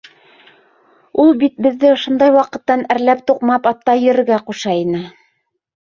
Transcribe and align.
Ул 1.23 1.29
бит 1.43 1.61
беҙҙе 1.67 1.93
ошондай 1.97 2.35
ваҡыттан 2.39 2.83
әрләп-туҡмап 2.97 3.73
атта 3.77 3.99
йөрөргә 4.05 4.45
ҡуша 4.51 4.79
ине! 4.85 5.09